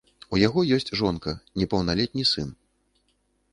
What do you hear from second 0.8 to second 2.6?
жонка, непаўналетні сын.